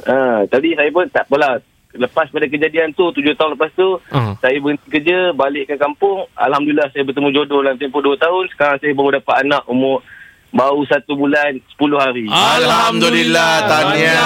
Ha, 0.05 0.45
tadi 0.47 0.77
saya 0.77 0.91
pun 0.93 1.09
tak 1.09 1.27
apalah. 1.29 1.61
Lepas 1.89 2.29
pada 2.29 2.45
kejadian 2.45 2.93
tu, 2.93 3.09
tujuh 3.17 3.33
tahun 3.33 3.57
lepas 3.57 3.73
tu, 3.73 3.97
Ah. 4.13 4.37
saya 4.45 4.61
berhenti 4.61 4.87
kerja, 4.93 5.33
balik 5.33 5.73
ke 5.73 5.81
kampung. 5.81 6.29
Alhamdulillah 6.37 6.93
saya 6.93 7.03
bertemu 7.09 7.33
jodoh 7.33 7.65
dalam 7.65 7.81
tempoh 7.81 8.05
dua 8.05 8.21
tahun. 8.21 8.45
Sekarang 8.53 8.77
saya 8.77 8.93
baru 8.93 9.19
dapat 9.19 9.37
anak 9.49 9.63
umur 9.65 10.05
baru 10.51 10.83
satu 10.85 11.13
bulan, 11.15 11.61
sepuluh 11.69 11.97
hari. 11.97 12.25
Alhamdulillah, 12.27 13.53
tahniah. 13.65 14.17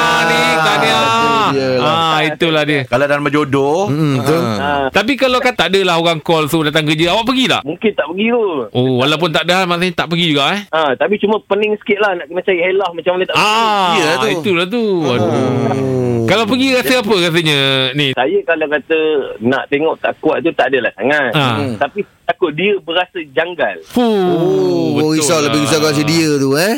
Tahniah 0.61 1.05
ni 1.13 1.33
dia 1.53 1.69
lah. 1.77 2.17
ah, 2.17 2.21
Itulah 2.25 2.63
dia 2.65 2.81
Kalau 2.87 3.05
dalam 3.05 3.23
berjodoh. 3.23 3.87
Hmm, 3.87 4.15
betul. 4.19 4.41
ah. 4.41 4.57
Ha, 4.57 4.71
Tapi 4.89 5.13
kalau 5.15 5.39
kan 5.39 5.53
tak 5.53 5.69
adalah 5.69 5.99
orang 5.99 6.19
call 6.19 6.47
tu 6.47 6.63
datang 6.63 6.85
kerja 6.85 7.13
Awak 7.13 7.25
pergi 7.25 7.45
tak? 7.47 7.63
mungkin 7.63 7.91
tak 7.93 8.07
pergi 8.09 8.27
tu. 8.27 8.45
Oh 8.73 8.93
walaupun 8.99 9.29
tak 9.29 9.45
ada 9.45 9.65
Maksudnya 9.65 9.93
tak 9.95 10.07
pergi 10.09 10.27
juga 10.29 10.45
eh 10.51 10.63
Ha, 10.71 10.97
tapi 10.97 11.15
cuma 11.19 11.37
pening 11.43 11.77
sikit 11.77 11.99
lah 11.99 12.13
nak 12.15 12.27
kena 12.27 12.41
cari 12.43 12.61
helah 12.63 12.91
macam 12.91 13.13
mana 13.13 13.25
tak 13.27 13.37
Ah, 13.37 13.91
Ya 13.95 14.11
tu. 14.17 14.29
itulah 14.33 14.67
tu. 14.67 14.85
Aduh. 15.05 15.29
Oh. 15.29 16.25
Kalau 16.25 16.45
pergi 16.47 16.73
rasa 16.73 16.95
apa 16.99 17.13
rasanya 17.13 17.59
ni? 17.93 18.15
Saya 18.15 18.39
kalau 18.43 18.67
kata 18.67 18.99
nak 19.43 19.69
tengok 19.69 19.95
tak 20.01 20.17
kuat 20.19 20.41
tu 20.41 20.51
tak 20.55 20.73
adalah 20.73 20.93
sangat. 20.95 21.31
Ha. 21.35 21.47
Hmm. 21.53 21.75
Tapi 21.77 22.01
takut 22.25 22.51
dia 22.55 22.73
berasa 22.81 23.19
janggal. 23.29 23.77
Fuh, 23.85 24.33
Oh, 24.95 25.13
risau 25.13 25.43
lebih 25.43 25.61
risau 25.61 25.83
kasi 25.83 26.07
dia 26.13 26.31
tu 26.37 26.53
eh. 26.55 26.77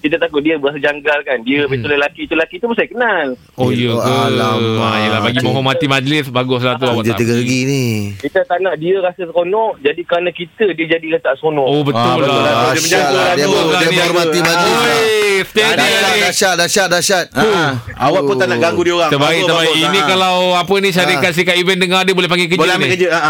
Kita 0.00 0.16
takut 0.16 0.40
dia 0.40 0.56
berasa 0.56 0.80
janggal 0.80 1.18
kan. 1.20 1.44
Dia 1.44 1.60
hmm. 1.60 1.76
betul 1.76 1.92
lelaki 1.92 2.24
tu 2.24 2.32
lelaki 2.32 2.56
tu 2.56 2.64
pun 2.64 2.72
saya 2.72 2.88
kenal. 2.88 3.36
Oh 3.54 3.68
ya 3.68 3.92
ke? 3.92 4.00
alamak. 4.00 4.80
Ah, 4.80 4.96
yelah, 4.98 5.20
bagi 5.20 5.44
menghormati 5.44 5.86
majlis 5.86 6.26
baguslah 6.26 6.80
tu 6.80 6.88
awak 6.88 7.04
Dia 7.04 7.12
tak 7.12 7.20
tengah 7.20 7.36
pergi. 7.36 7.60
ni. 7.62 7.84
Kita 8.16 8.40
tak 8.42 8.64
nak 8.64 8.80
dia 8.80 8.96
rasa 8.98 9.20
seronok. 9.20 9.76
Jadi 9.78 10.00
kerana 10.02 10.32
kita 10.32 10.72
dia 10.72 10.86
jadi 10.90 11.06
rasa 11.12 11.24
tak 11.26 11.34
seronok. 11.36 11.66
Oh 11.68 11.84
betul 11.84 12.00
Ah, 12.00 12.16
betul 12.16 12.32
lah. 12.32 12.48
lah. 12.48 12.72
Dia 12.72 12.80
menjaga 12.80 13.12
lah. 13.12 13.24
Dia 13.28 13.44
dia 13.76 13.88
menghormati 13.92 14.38
majlis. 14.40 14.76
Oi, 14.80 15.04
steady 15.44 15.88
Dahsyat, 16.22 16.54
dahsyat, 16.56 16.88
dahsyat. 16.88 17.24
Ah. 17.34 17.70
Awak 18.00 18.22
pun 18.24 18.34
tak 18.34 18.46
nak 18.46 18.58
ganggu 18.58 18.80
dia 18.80 18.94
orang. 18.94 19.10
Terbaik, 19.12 19.40
terbaik. 19.44 19.74
Ini 19.76 19.98
Ah. 19.98 20.06
kalau 20.08 20.34
apa 20.56 20.74
ni 20.80 20.88
syarikat 20.90 21.30
sikat 21.36 21.60
event 21.60 21.76
dengar 21.78 22.08
dia 22.08 22.16
boleh 22.16 22.24
panggil 22.24 22.48
kerja 22.48 22.56
boleh 22.56 22.72
ni. 22.72 22.78
ambil 22.78 22.90
kerja. 22.90 23.08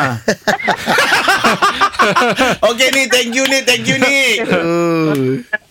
Ha. 2.10 2.56
Okey 2.66 2.88
ni, 2.90 3.02
thank 3.06 3.30
you 3.30 3.44
ni, 3.44 3.60
thank 3.60 3.84
you 3.84 3.96
ni. 3.96 4.40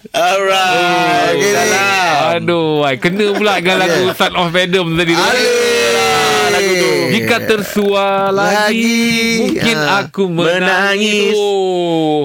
Alright. 0.10 1.34
Okay, 1.34 1.42
ni. 1.42 1.50
Salam. 1.52 2.14
Aduh, 2.36 2.82
ai, 2.82 2.96
kena 2.98 3.34
pula 3.34 3.58
dengan 3.58 3.78
lagu 3.80 4.14
Son 4.14 4.34
of 4.36 4.52
Adam 4.52 4.88
tadi 4.94 5.12
tu. 5.12 5.20
Alah. 5.20 6.46
lagu 6.50 6.72
tu. 6.72 6.92
Jika 7.12 7.36
tersuar 7.44 8.30
lagi, 8.30 8.78
Lagi. 8.78 9.10
mungkin 9.40 9.78
Ah. 9.78 10.00
aku 10.00 10.24
menangis. 10.26 11.34
Menangis. 11.34 11.36
Oh. 11.36 12.20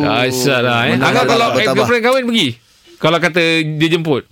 Dahsyat 0.00 0.60
lah 0.62 0.80
eh. 0.86 0.94
Tak, 0.96 1.26
kalau 1.26 1.46
eh, 1.52 1.66
girlfriend 1.68 2.02
kahwin 2.04 2.24
pergi. 2.24 2.48
Kalau 2.96 3.18
kata 3.18 3.42
dia 3.76 3.88
jemput. 3.88 4.22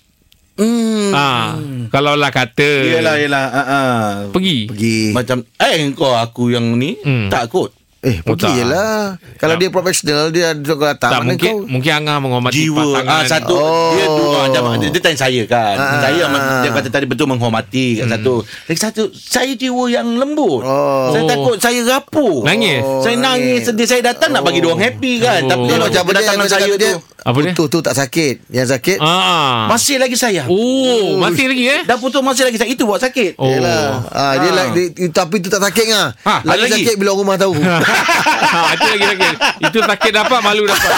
Hmm. 0.54 1.10
Ah, 1.10 1.58
kalau 1.90 2.14
lah 2.14 2.30
kata 2.30 2.62
Yelah, 2.94 3.18
yelah. 3.18 3.44
Uh, 3.44 3.58
uh. 3.60 4.06
pergi. 4.30 4.70
Pergi. 4.70 4.98
Macam, 5.10 5.42
eh 5.58 5.74
kau 5.90 6.14
aku 6.14 6.48
yang 6.48 6.78
ni, 6.78 6.94
Hmm. 6.96 7.26
tak 7.26 7.50
kot. 7.50 7.74
Eh, 8.04 8.20
Oh, 8.20 8.36
pergi 8.36 8.52
je 8.52 8.64
lah. 8.64 9.16
Kalau 9.34 9.56
dia 9.56 9.68
profesional, 9.68 10.28
dia 10.28 10.52
suka 10.54 10.92
datang. 10.92 11.10
Tak 11.10 11.20
mungkin 11.24 11.52
kau? 11.56 11.64
mungkin 11.66 11.90
Angah 11.94 12.16
menghormati 12.18 12.56
jiwa 12.60 12.84
pasangan. 12.92 13.08
ah 13.10 13.22
satu 13.24 13.54
Oh. 13.54 13.64
oh. 13.64 13.90
dia 13.90 14.06
tu 14.06 14.24
ah, 14.26 14.42
macam 14.44 14.62
dia, 14.76 14.88
dia 14.90 15.00
tanya 15.00 15.18
saya 15.18 15.42
kan 15.44 15.74
Ah. 15.74 16.00
saya 16.02 16.24
dia 16.60 16.70
kata 16.70 16.88
tadi 16.90 17.06
betul 17.06 17.26
menghormati 17.26 17.86
kat 17.96 18.06
satu 18.10 18.34
lagi 18.42 18.78
satu 18.78 19.02
saya 19.10 19.52
jiwa 19.54 19.84
yang 19.88 20.04
lembut 20.14 20.60
Oh. 20.60 21.10
saya 21.10 21.24
takut 21.24 21.56
saya 21.56 21.80
rapuh 21.82 22.42
Nangis? 22.42 22.80
Oh, 22.80 23.00
saya 23.00 23.16
nangis 23.16 23.64
sedih 23.64 23.86
saya 23.86 24.02
datang 24.04 24.30
nak 24.30 24.42
bagi 24.42 24.58
dia 24.58 24.68
orang 24.68 24.82
happy 24.82 25.12
kan 25.18 25.40
Oh. 25.40 25.48
tapi 25.48 25.64
kalau 25.70 25.86
dia, 25.86 26.02
kedatangan 26.02 26.38
macam 26.40 26.50
saya 26.52 26.74
dia, 26.74 26.92
tu 26.92 26.98
Apa 27.24 27.38
dia? 27.40 27.46
Putus 27.48 27.68
tu 27.70 27.78
tak 27.80 27.96
sakit. 27.96 28.34
Yang 28.50 28.68
sakit, 28.70 28.98
Ah. 29.00 29.64
masih 29.66 29.96
lagi 29.96 30.12
sayang 30.12 30.44
Oh, 30.46 31.16
masih 31.18 31.48
lagi 31.48 31.64
eh? 31.70 31.80
dah 31.82 31.96
putus 31.96 32.20
masih 32.20 32.44
lagi 32.44 32.58
sayang 32.58 32.74
itu 32.74 32.84
buat 32.84 33.00
sakit 33.00 33.40
Oh. 33.40 33.48
Yelah. 33.48 34.04
Ah, 34.10 34.34
dia 34.36 34.50
Ah. 34.50 34.68
dia, 34.70 34.84
tapi 35.08 35.38
tu 35.38 35.48
tak 35.48 35.62
sakit 35.62 35.84
ngah. 35.86 36.08
Ha, 36.20 36.34
ada 36.38 36.48
lagi, 36.50 36.68
lagi? 36.68 36.84
sakit 36.84 36.94
bila 36.96 37.10
orang 37.10 37.22
rumah 37.24 37.36
tahu. 37.38 37.54
ha, 37.94 38.74
itu 38.74 38.86
lagi 38.90 39.04
sakit. 39.08 39.36
Itu 39.62 39.78
sakit 39.82 40.12
dapat, 40.12 40.38
malu 40.42 40.66
dapat. 40.66 40.92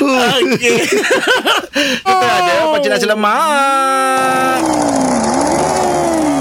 Okey. 0.00 0.76
Kita 2.04 2.26
ada 2.26 2.52
Pakcik 2.72 2.90
Nasi 2.92 3.06
Lemak. 3.08 4.60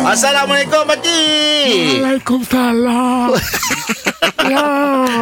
Assalamualaikum 0.06 0.86
Pakcik. 0.86 2.04
Waalaikumsalam. 2.04 3.30
Ya. 4.46 4.64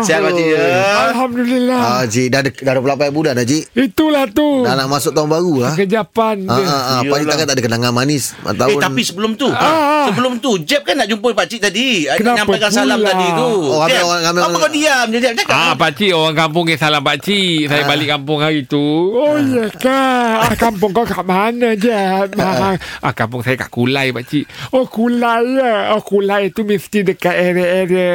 Sihat 0.01 0.19
Pakcik 0.21 0.47
ya. 0.47 0.65
Alhamdulillah. 1.07 1.79
ah, 1.79 2.03
Cik, 2.03 2.27
dah 2.27 2.39
ada, 2.39 2.49
dah 2.51 2.71
ada 2.71 2.81
berapa 2.81 3.03
bulan 3.09 3.33
dah, 3.33 3.45
Cik? 3.45 3.71
Itulah 3.73 4.25
tu. 4.27 4.61
Dah 4.61 4.75
nak 4.75 4.87
masuk 4.87 5.11
tahun 5.11 5.29
baru 5.29 5.55
lah. 5.61 5.73
Kejapan 5.73 6.35
Ah, 6.43 6.53
dia. 6.53 6.65
ah, 6.65 6.73
ah. 6.73 7.01
Pakcik 7.01 7.13
Yelah. 7.15 7.29
takkan 7.29 7.45
tak 7.45 7.55
ada 7.55 7.63
kenangan 7.63 7.91
manis. 7.91 8.23
Eh 8.35 8.53
Tahun. 8.53 8.79
tapi 8.79 9.01
sebelum 9.01 9.31
tu 9.33 9.47
Ah. 9.49 10.05
Sebelum 10.05 10.37
tu 10.37 10.59
Jeb 10.59 10.83
kan 10.83 10.95
nak 10.95 11.07
jumpa 11.07 11.31
pakcik 11.33 11.59
tadi 11.61 12.05
Ada 12.05 12.19
Kenapa 12.19 12.37
nyampaikan 12.43 12.69
salam 12.69 12.99
tadi 12.99 13.27
tu 13.29 13.49
Oh, 13.63 13.79
ramai 13.79 13.87
Jeb, 13.89 14.03
orang- 14.03 14.23
ramai 14.25 14.35
Apa 14.35 14.47
orang- 14.49 14.59
kau 14.59 14.71
diam 14.71 15.05
je 15.07 15.17
Jeb 15.17 15.33
Cakap 15.37 15.55
Ah, 15.55 15.73
pakcik 15.73 16.11
orang 16.11 16.35
kampung 16.37 16.65
ke 16.65 16.73
salam 16.75 17.01
pakcik. 17.01 17.59
Saya 17.65 17.83
balik 17.85 18.07
kampung 18.09 18.39
hari 18.39 18.61
tu. 18.65 18.83
Oh 19.13 19.37
ya 19.37 19.65
kan 19.73 20.43
ah, 20.43 20.55
Kampung 20.55 20.91
kau 20.91 21.03
kat 21.03 21.23
mana 21.23 21.69
je 21.73 21.87
ah, 21.89 22.75
Ah, 22.99 23.13
kampung 23.13 23.39
saya 23.39 23.55
kat 23.55 23.69
Kulai 23.69 24.11
pakcik. 24.11 24.43
Oh 24.69 24.83
kulai 24.85 25.23
ya 25.55 25.73
Oh 25.91 26.01
kulai 26.01 26.49
tu 26.49 26.63
mesti 26.63 26.99
dekat 27.01 27.31
area-area 27.33 28.11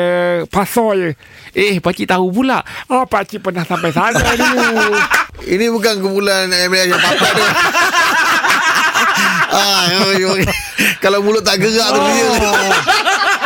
Pasar 0.68 0.92
je 0.94 1.10
Eh, 1.56 1.80
pakcik 1.80 2.04
tahu 2.06 2.28
pula. 2.30 2.60
Oh 2.92 3.08
pakcik 3.08 3.40
pernah 3.40 3.64
sampai 3.64 3.88
sana 3.88 4.20
dulu 4.20 4.92
Ini 5.54 5.72
bukan 5.72 5.94
kumpulan 5.98 6.44
MLS 6.68 6.92
yang 6.92 7.00
patah 7.00 7.30
tu. 7.32 7.40
ah, 9.56 9.84
oh, 10.04 10.12
oh. 10.28 10.36
Kalau 11.00 11.24
mulut 11.24 11.40
tak 11.40 11.56
gerak 11.56 11.88
tu 11.88 12.00
dia. 12.04 12.28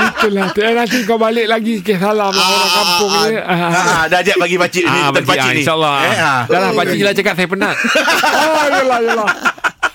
Itulah 0.02 0.46
tu 0.50 0.60
eh, 0.60 0.74
Nanti 0.74 0.98
kau 1.06 1.14
balik 1.14 1.46
lagi 1.46 1.78
ke 1.78 1.94
salam 1.94 2.34
lah 2.34 2.46
orang 2.48 2.72
kampung 2.74 3.12
ni 3.22 3.38
ah, 3.38 3.70
Ah, 3.70 4.04
dah 4.10 4.18
Jeb 4.18 4.34
bagi 4.34 4.58
pakcik 4.58 4.82
ni 4.82 4.90
Ah, 4.90 5.14
Tentang 5.14 5.22
pakcik, 5.22 5.30
pakcik 5.30 5.38
ah, 5.38 5.52
ni 5.52 5.60
insyaAllah. 5.62 5.94
eh, 5.94 6.16
ah. 6.18 6.40
Dah 6.44 6.58
lah, 6.58 6.70
pakcik 6.74 6.96
je 6.96 7.04
lah 7.04 7.14
cakap 7.14 7.34
saya 7.38 7.46
penat. 7.46 7.76
Oh 8.42 8.64
yelah 8.68 8.98
yelah 9.00 9.28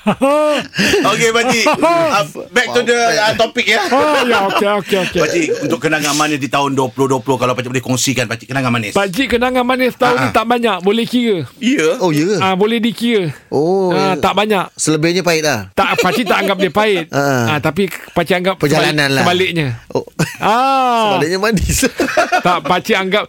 Okey 1.10 1.30
pakcik 1.32 1.66
Ah, 2.08 2.24
Back 2.50 2.68
to 2.72 2.82
the 2.82 2.96
uh, 2.96 3.34
topic 3.36 3.66
ya 3.66 3.80
Oh 3.88 4.24
ya 4.32 4.40
okey 4.48 4.68
okey 4.80 4.98
okey 5.04 5.20
Pakcik 5.20 5.48
untuk 5.62 5.80
kenangan 5.80 6.14
manis 6.14 6.38
di 6.38 6.48
tahun 6.48 6.74
2020 6.74 7.22
Kalau 7.24 7.54
pakcik 7.54 7.70
boleh 7.70 7.84
kongsikan 7.84 8.26
pakcik 8.26 8.48
Kenangan 8.48 8.72
manis 8.72 8.94
Pakcik 8.94 9.28
kenangan 9.30 9.64
manis 9.64 9.94
tahun 9.94 10.16
ni 10.18 10.28
Ah. 10.28 10.34
tak 10.34 10.46
banyak 10.46 10.78
Boleh 10.82 11.06
kira 11.06 11.46
Ya 11.58 12.00
Oh, 12.00 12.10
ya 12.10 12.24
ke? 12.26 12.36
ah, 12.40 12.54
Boleh 12.54 12.80
dikira 12.80 13.32
Oh, 13.50 13.92
ya. 13.92 14.16
Tak 14.18 14.34
banyak 14.34 14.66
Selebihnya 14.74 15.22
pahit 15.22 15.44
lah. 15.44 15.72
tak 15.74 16.00
pakcik 16.00 16.26
tak 16.26 16.40
anggap 16.40 16.58
dia 16.58 16.72
pahit. 16.72 17.06
Ah. 17.10 17.56
ah, 17.56 17.60
tapi 17.60 17.88
pakcik 18.12 18.36
anggap 18.38 18.56
Perjalanan 18.58 19.10
lah. 19.10 19.24
sebaliknya. 19.24 19.80
Oh. 19.90 20.04
Ah. 20.40 21.16
Sebaliknya 21.16 21.40
manis. 21.40 21.78
tak 22.46 22.58
pakcik 22.62 22.94
anggap 22.94 23.26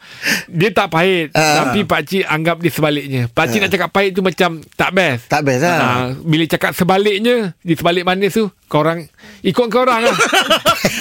dia 0.46 0.70
tak 0.70 0.88
pahit, 0.88 1.32
Ah. 1.32 1.64
tapi 1.64 1.82
pakcik 1.82 2.22
anggap 2.22 2.56
dia 2.58 2.68
sebaliknya. 2.68 3.22
Pakcik 3.28 3.58
nak 3.58 3.70
cakap 3.70 3.90
pahit 3.90 4.12
tu 4.12 4.20
macam 4.20 4.60
tak 4.70 4.90
best. 4.90 5.26
tak 5.26 5.40
best 5.42 5.62
lah. 5.62 5.78
Ah, 5.78 6.04
bila 6.18 6.44
cakap 6.44 6.72
sebaliknya, 6.72 7.56
di 7.58 7.72
sebalik 7.72 8.02
manis 8.02 8.32
tu, 8.32 8.46
korang 8.66 9.08
ikut 9.40 9.66
korang 9.68 10.02
lah. 10.02 10.12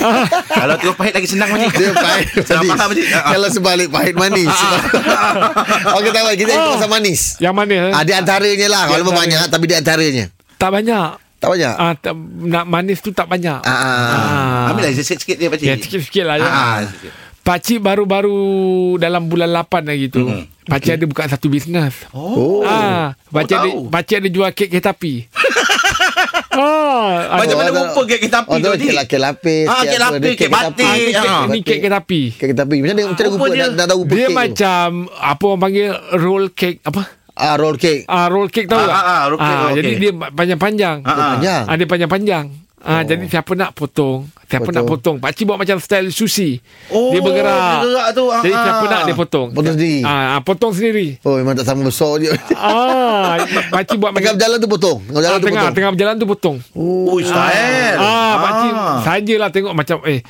ah. 0.01 0.23
Kalau 0.47 0.75
tengok 0.77 0.95
pahit 0.95 1.13
lagi 1.13 1.27
senang 1.27 1.49
pakcik 1.49 1.71
Dia 1.73 1.91
pahit 1.91 2.27
Senang 2.47 2.63
manis. 2.63 2.71
faham 2.73 2.87
pakcik 2.89 3.07
Ah, 3.07 3.17
ah. 3.17 3.23
Kalau 3.29 3.47
sebalik 3.49 3.87
pahit 3.89 4.15
manis. 4.15 4.55
Okey 5.93 6.09
tak 6.09 6.21
apa 6.21 6.31
kita 6.33 6.51
ikut 6.51 6.69
pasal 6.73 6.89
manis. 6.89 7.21
Yang 7.37 7.53
mana? 7.53 7.75
eh? 7.75 7.91
Ah, 7.91 8.03
di 8.03 8.13
antaranya 8.13 8.67
lah. 8.67 8.83
Kalau 8.85 9.03
antaranya. 9.03 9.19
banyak 9.37 9.41
tapi 9.49 9.65
di 9.65 9.75
antaranya. 9.75 10.25
Tak 10.55 10.69
banyak. 10.71 11.26
Tak 11.37 11.49
banyak. 11.49 11.73
Ah, 11.73 11.93
tak, 11.93 12.13
nak 12.43 12.65
manis 12.65 12.97
tu 12.97 13.09
tak 13.09 13.29
banyak. 13.29 13.61
Ah, 13.61 13.69
ah. 13.69 13.93
Ah. 14.09 14.71
Ambil 14.73 14.85
lah 14.85 14.91
sikit-sikit 14.91 15.37
dia 15.37 15.47
pakcik 15.47 15.65
Ya, 15.65 15.75
sikit-sikit 15.77 16.23
lah. 16.25 16.35
Ya. 16.35 16.49
Ah, 16.49 16.77
sikit. 16.83 17.11
Pakcik 17.39 17.79
baru-baru 17.79 18.41
dalam 18.97 19.29
bulan 19.29 19.47
8 19.47 19.87
lagi 19.87 20.09
tu. 20.09 20.25
Hmm. 20.25 20.49
Pakcik 20.67 20.99
ada 20.99 21.05
buka 21.07 21.29
satu 21.29 21.47
bisnes. 21.47 21.95
Oh. 22.11 22.59
Ah, 22.61 23.15
pakcik 23.31 23.55
ada, 23.55 23.69
tahu. 23.69 23.87
pakcik 23.87 24.15
ada 24.19 24.27
jual 24.27 24.49
kek 24.51 24.67
kereta 24.67 24.91
api. 24.91 25.13
ah, 26.59 27.37
Macam 27.37 27.55
Oh, 27.55 27.59
mana 27.61 27.69
rupa 27.71 28.01
kek 28.03 28.19
kita 28.19 28.37
api 28.41 28.51
Oh, 28.51 28.57
tu 28.57 28.67
kek 28.73 29.07
kek 29.07 29.21
lapis. 29.21 29.65
Ah, 29.65 29.81
kek 29.81 29.99
lapis, 30.01 30.33
kek 30.35 30.49
batik. 30.49 30.83
ah, 30.83 30.95
ni, 30.97 31.07
kek, 31.07 31.31
ni 31.47 31.59
kek 31.61 31.77
kereta 31.79 31.97
api. 32.01 32.21
Kek 32.33 32.45
kereta 32.51 32.63
api. 32.65 32.75
Macam 32.81 32.93
mana 32.93 33.03
macam 33.07 33.25
Rupa 33.29 33.45
dia- 33.47 33.87
tahu 33.87 33.99
rupa 34.03 34.11
Dia 34.11 34.27
macam 34.27 34.87
apa 35.13 35.43
orang 35.45 35.61
panggil 35.61 35.87
roll 36.17 36.45
cake 36.51 36.79
apa? 36.83 37.01
Ah 37.37 37.55
roll 37.55 37.75
cake. 37.75 38.03
Ah 38.05 38.25
roll 38.27 38.49
cake 38.49 38.65
tahu 38.65 38.77
Ah, 38.77 38.83
tak? 38.83 38.93
ah, 38.93 39.05
ah, 39.05 39.23
roll 39.27 39.39
cake, 39.39 39.55
roll 39.55 39.75
jadi 39.75 39.89
cake. 39.89 39.99
dia 39.99 40.11
panjang-panjang. 40.33 40.97
Ah, 41.01 41.09
ah. 41.09 41.17
Panjang. 41.31 41.63
Ah, 41.63 41.75
dia 41.75 41.87
panjang-panjang. 41.87 42.45
Ah, 42.79 43.01
jadi 43.01 43.25
siapa 43.25 43.51
nak 43.51 43.73
potong? 43.73 44.29
Siapa 44.47 44.63
Potong. 44.63 44.75
nak 44.77 44.83
potong? 44.87 45.15
Pakcik 45.19 45.43
buat 45.43 45.59
macam 45.59 45.75
style 45.75 46.07
sushi. 46.07 46.61
Oh, 46.87 47.11
dia 47.11 47.19
bergerak. 47.19 47.51
dia 47.51 47.83
gerak 47.83 48.07
tu, 48.15 48.23
ah, 48.27 48.39
Jadi 48.39 48.53
ah. 48.53 48.63
siapa 48.63 48.85
nak 48.85 49.01
dia 49.03 49.15
potong. 49.17 49.47
Potong 49.51 49.75
sendiri. 49.75 49.99
Ah, 50.01 50.23
ah, 50.29 50.39
potong 50.39 50.71
sendiri. 50.71 51.07
Oh 51.21 51.35
memang 51.35 51.51
tak 51.53 51.67
sama 51.67 51.83
besar 51.83 52.15
dia. 52.15 52.31
Ah, 52.55 53.43
pakcik 53.67 53.97
buat 53.97 54.09
Tengah 54.09 54.23
macam 54.23 54.31
berjalan 54.39 54.57
tu 54.57 54.69
potong. 54.69 54.97
Tengah 55.03 55.19
berjalan 55.19 55.27
ah, 55.27 55.35
tu 55.35 55.43
tengah 55.43 55.59
potong. 55.59 55.75
tengah 55.75 55.91
berjalan 55.91 56.15
tu 56.15 56.27
potong. 56.27 56.57
Oh, 56.71 57.17
style. 57.19 57.97
Ah, 57.97 58.33
pakcik 58.39 58.73
sajalah 59.03 59.49
tengok 59.51 59.73
macam 59.73 59.97
eh 60.05 60.21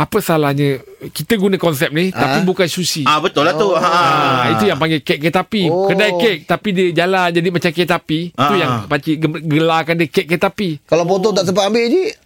apa 0.00 0.16
salahnya 0.18 0.80
kita 1.12 1.36
guna 1.36 1.54
konsep 1.54 1.92
ni 1.92 2.08
tapi 2.08 2.40
bukan 2.40 2.64
sushi. 2.64 3.04
Ah, 3.04 3.20
betul 3.20 3.44
lah 3.44 3.52
tu. 3.52 3.68
Ah, 3.72 3.84
Ah, 3.84 4.44
itu 4.50 4.64
yang 4.64 4.80
panggil 4.80 5.04
kek 5.04 5.20
kereta 5.20 5.44
api. 5.44 5.68
Oh. 5.68 5.84
Kedai 5.86 6.16
kek 6.16 6.36
tapi 6.44 6.68
dia 6.72 6.86
jalan 6.96 7.28
jadi 7.28 7.48
macam 7.50 7.68
kereta 7.68 8.00
api. 8.00 8.32
Ah. 8.32 8.48
Itu 8.48 8.54
yang 8.56 8.70
pakcik 8.86 9.16
gem- 9.18 9.44
gelarkan 9.44 9.94
dia 9.94 10.08
kek 10.08 10.24
kereta 10.24 10.48
api. 10.48 10.80
Kalau 10.82 11.04
potong 11.04 11.36
tak 11.36 11.44
sempat 11.44 11.68
ambil 11.68 11.84
je. 11.84 12.16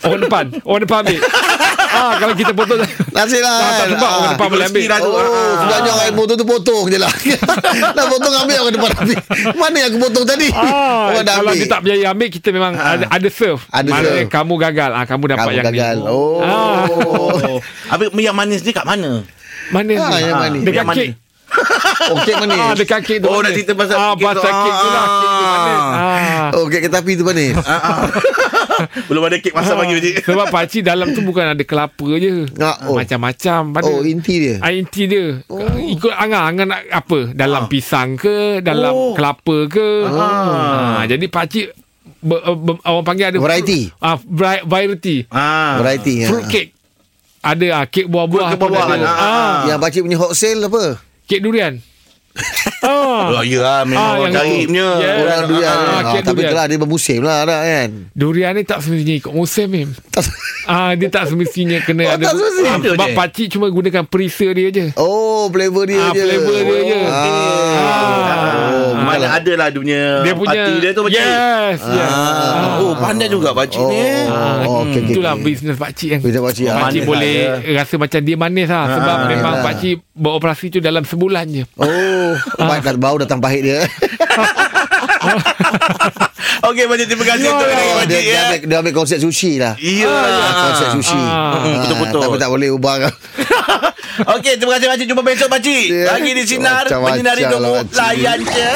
Orang 0.00 0.20
depan, 0.20 0.44
orang 0.64 0.82
depan 0.82 0.98
ambil. 1.04 1.20
ah, 1.92 2.12
kalau 2.16 2.34
kita 2.34 2.52
potong 2.52 2.78
Nasib 3.10 3.40
lah. 3.40 3.50
Ah, 3.50 3.60
tak 3.60 3.74
kan. 3.76 3.88
sempat 3.90 4.10
orang 4.10 4.30
depan 4.32 4.46
boleh 4.48 4.66
ambil. 4.66 4.82
Oh, 4.82 5.12
Ah. 5.12 5.54
sebenarnya 5.56 5.90
orang 5.90 6.06
yang 6.06 6.16
potong 6.16 6.36
tu 6.36 6.46
potong 6.46 6.84
je 6.86 6.98
lah. 6.98 7.12
Nak 7.96 8.06
potong 8.06 8.34
ambil 8.36 8.56
orang 8.60 8.74
depan 8.74 8.90
ambil. 8.96 9.16
Mana 9.52 9.76
yang 9.76 9.90
aku 9.90 9.98
potong 10.00 10.24
tadi? 10.24 10.48
Ah, 10.50 11.10
orang 11.10 11.24
dah 11.24 11.34
kalau 11.36 11.50
ambil. 11.50 11.60
dia 11.60 11.68
tak 11.68 11.80
berjaya 11.80 12.06
ambil 12.08 12.28
kita 12.28 12.48
memang 12.50 12.72
ada, 12.74 13.04
ada 13.06 13.28
serve. 13.28 13.62
Ada 13.68 13.88
Maknanya 13.88 14.10
serve. 14.16 14.30
kamu 14.30 14.54
gagal. 14.60 14.90
Ah, 14.92 15.04
kamu 15.04 15.24
dapat 15.28 15.42
Kamu 15.42 15.52
yang 15.52 15.66
gagal. 15.66 15.96
ni. 15.96 16.06
Oh. 16.06 16.38
Ah. 16.40 16.84
Oh. 16.86 17.58
Habis 17.90 18.08
yang 18.14 18.34
manis 18.34 18.60
ni 18.60 18.70
kat 18.70 18.84
mana? 18.84 19.10
Mana 19.70 19.90
Ah, 19.96 20.08
ni? 20.10 20.24
yang 20.24 20.38
manis. 20.38 20.62
Dekat 20.62 20.76
Yang 20.76 20.88
mana? 20.88 20.98
kek. 21.00 21.10
Okey 22.14 22.34
mana? 22.36 22.54
Ah, 22.54 22.72
dekat 22.72 23.00
kek 23.02 23.18
tu. 23.18 23.26
Oh, 23.26 23.42
nak 23.42 23.50
cerita 23.50 23.74
pasal 23.74 23.96
ah, 23.96 24.14
kek 24.14 24.22
tu. 24.22 24.26
pasal 24.30 24.52
kek 24.56 24.70
tu 24.72 24.88
lah. 24.88 25.04
Kek 25.10 25.28
tu 25.28 25.44
mana? 25.44 25.72
Ah. 25.74 26.48
Oh, 26.52 26.64
kek 26.64 26.80
kereta 26.80 26.98
api 26.98 27.12
tu 27.12 27.24
mana? 27.24 27.44
Ah, 27.58 27.72
ah. 27.74 27.98
Belum 29.10 29.22
ada 29.24 29.36
kek 29.36 29.52
masak 29.52 29.74
bagi 29.74 29.94
pakcik. 29.96 30.14
Sebab 30.24 30.46
pakcik 30.48 30.82
dalam 30.82 31.12
tu 31.12 31.20
bukan 31.20 31.52
ada 31.52 31.62
kelapa 31.62 32.08
je. 32.16 32.46
Ah, 32.56 32.76
oh. 32.86 32.96
Macam-macam 32.96 33.60
pada. 33.72 33.88
Oh, 33.88 34.02
inti 34.02 34.34
dia. 34.38 34.54
Ah, 34.60 34.70
inti 34.70 35.06
dia. 35.06 35.40
Oh. 35.46 35.60
Ikut 35.76 36.12
Angah. 36.12 36.42
Angah 36.46 36.66
nak 36.66 36.80
apa? 36.88 37.32
Dalam 37.32 37.66
pisang 37.66 38.14
ke? 38.14 38.60
Dalam 38.60 38.92
Oh. 38.92 39.12
kelapa 39.14 39.66
ke? 39.66 39.88
Ah. 40.08 41.00
Ah. 41.00 41.02
jadi 41.04 41.24
pakcik 41.26 41.72
ber, 42.20 42.40
ber, 42.56 42.74
orang 42.82 43.04
panggil 43.04 43.26
ada 43.30 43.38
Variety. 43.40 43.88
Ah, 43.98 44.16
vari- 44.20 44.64
variety. 44.64 45.24
Ah. 45.28 45.80
Variety. 45.80 46.24
Fruit 46.24 46.44
ah. 46.44 46.50
cake. 46.50 46.70
Ada 47.40 47.66
ah, 47.72 47.84
kek 47.88 48.04
buah-buah 48.04 48.52
Kek 48.52 48.58
pun 48.60 48.68
buah-buahan, 48.68 49.00
ada. 49.00 49.08
ah. 49.08 49.16
Ah. 49.16 49.56
Yang 49.64 49.78
pakcik 49.80 50.00
punya 50.04 50.18
hot 50.20 50.32
sale 50.36 50.60
apa? 50.60 50.82
Kek 51.24 51.40
durian. 51.40 51.80
Ah. 52.82 53.30
Oh, 53.30 53.42
ya 53.42 53.58
lah, 53.58 53.80
memang 53.82 54.00
Ah, 54.02 54.14
orang 54.18 54.32
cari 54.32 54.64
punya. 54.64 54.88
Yeah. 54.96 55.16
Orang 55.20 55.40
durian 55.46 55.70
Ah, 55.70 55.88
ah, 55.90 56.00
kek 56.10 56.22
Tapi 56.22 56.34
durian. 56.34 56.50
kelah 56.50 56.64
dia 56.66 56.78
bermusim 56.78 57.20
lah 57.20 57.38
dah 57.42 57.60
kan 57.60 57.90
Durian 58.12 58.52
ni 58.52 58.62
tak 58.62 58.78
semestinya 58.80 59.14
ikut 59.16 59.32
musim 59.32 59.66
ni. 59.68 59.82
Ah 60.64 60.92
dia 60.92 61.08
tak 61.08 61.24
semestinya 61.26 61.78
kena 61.78 62.02
Oh, 62.06 62.12
ada. 62.12 62.22
tak 62.22 62.34
semestinya. 62.34 62.70
Ah, 62.70 62.78
sebab 62.90 63.08
pakcik 63.14 63.46
cuma 63.50 63.66
gunakan 63.68 64.04
perisa 64.04 64.48
dia 64.50 64.68
je. 64.68 64.84
Oh 64.94 65.48
flavor 65.48 65.84
dia 65.84 66.00
Ah, 66.00 66.10
je 66.10 66.20
flavor 66.20 66.58
dia 66.58 66.80
je. 66.82 67.00
ah. 67.02 67.24
Oh, 68.70 68.89
Oh, 69.10 69.14
mana 69.16 69.26
ada 69.32 69.52
lah 69.52 69.66
dia 69.66 69.78
punya, 69.78 70.00
Dia 70.20 70.32
punya 70.32 70.50
parti 70.56 70.72
dia 70.78 70.90
tu 70.90 71.02
pakcik. 71.02 71.18
Yes, 71.18 71.78
yes. 71.82 72.08
Ah. 72.08 72.78
Oh, 72.78 72.94
pandai 72.94 73.26
juga 73.26 73.50
pakcik 73.50 73.78
Oh, 73.78 73.88
ni. 73.88 73.98
eh. 73.98 74.24
Ah, 74.24 74.62
oh, 74.62 74.80
okey, 74.84 75.00
okey, 75.00 75.12
itulah 75.12 75.32
okey. 75.34 75.44
bisnes 75.44 75.74
pakcik 75.74 76.08
kan. 76.08 76.18
Bisnes 76.20 76.38
pakcik, 76.40 76.64
ah. 76.64 76.74
Pakcik 76.78 77.02
Manis 77.02 77.02
boleh 77.04 77.34
lah 77.66 77.80
rasa 77.80 77.94
macam 77.96 78.20
dia 78.20 78.36
manis 78.36 78.66
lah 78.66 78.84
sebab 78.92 79.16
Ah, 79.16 79.26
memang 79.26 79.52
yelah. 79.52 79.64
pakcik 79.64 79.94
beroperasi 80.12 80.66
tu 80.68 80.78
dalam 80.78 81.02
sebulan 81.02 81.44
je. 81.48 81.64
Oh 81.76 82.30
Baik 82.56 82.82
kat 82.84 82.96
bau 82.96 83.16
datang 83.16 83.38
pahit 83.38 83.62
dia 83.62 83.82
Okey, 86.62 86.84
pakcik 86.86 87.06
terima 87.08 87.24
kasih 87.26 87.46
untuk 87.48 87.64
Oh, 87.64 87.72
hari 87.72 88.06
dia, 88.06 88.20
dia, 88.20 88.20
ya. 88.22 88.40
ambil, 88.44 88.58
dia 88.62 88.76
ambil 88.78 88.94
konsep 88.94 89.18
sushi 89.18 89.56
lah 89.56 89.74
Ya. 89.76 90.12
Konsep 90.62 90.88
sushi 90.94 91.16
Ah. 91.16 91.56
Ah, 91.56 91.82
Betul-betul. 91.82 92.20
Tapi 92.22 92.36
tak 92.38 92.50
boleh 92.50 92.68
ubah 92.70 92.94
kan 93.00 93.12
Okey, 94.18 94.58
terima 94.58 94.76
kasih 94.76 94.88
pakcik. 94.90 95.06
Jumpa 95.06 95.22
besok 95.22 95.48
pakcik. 95.52 95.86
Ya. 95.86 96.04
Lagi 96.14 96.30
di 96.34 96.42
Sinar. 96.44 96.84
Menyinari 96.90 97.42
pakcik. 97.46 97.94
Layan 97.94 98.40
je. 98.42 98.72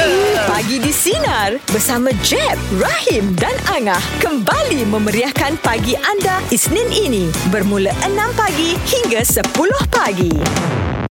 Pagi 0.47 0.77
di 0.79 0.93
Sinar 0.95 1.51
bersama 1.69 2.09
Jeb, 2.23 2.57
Rahim 2.79 3.35
dan 3.35 3.55
Angah 3.71 4.03
kembali 4.23 4.87
memeriahkan 4.87 5.59
pagi 5.61 5.99
anda 5.99 6.39
Isnin 6.55 6.89
ini 6.95 7.29
bermula 7.51 7.91
6 8.07 8.15
pagi 8.39 8.79
hingga 8.87 9.21
10 9.27 9.51
pagi. 9.91 10.33